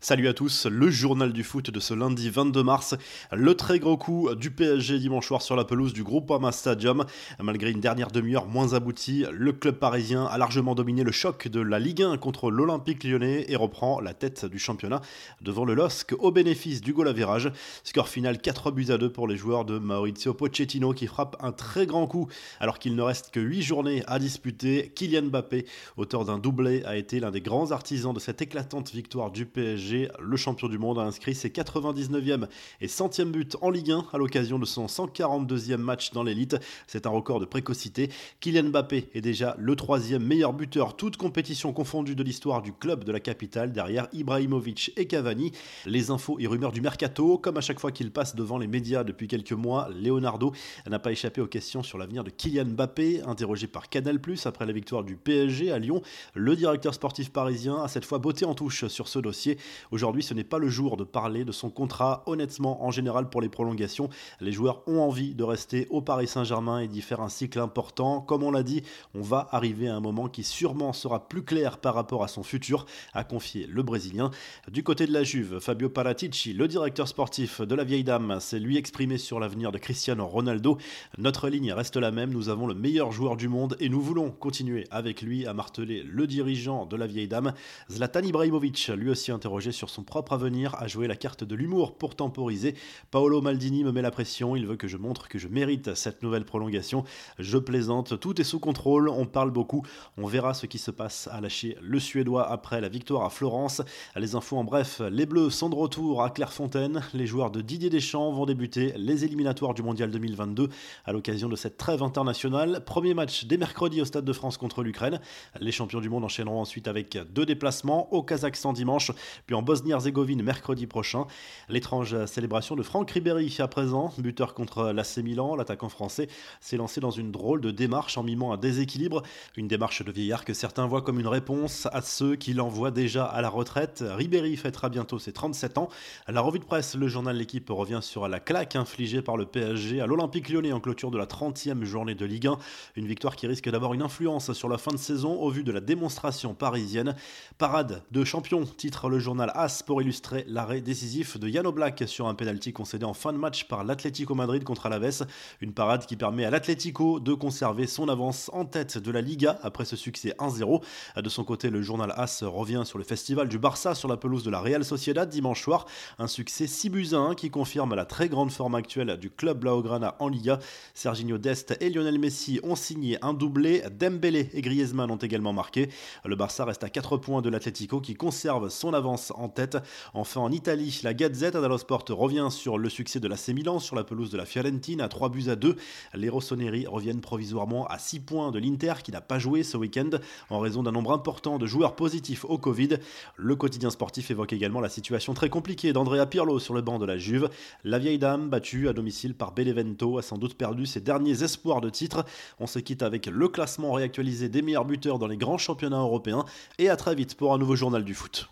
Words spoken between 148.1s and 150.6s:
de champion, titre le journal As pour illustrer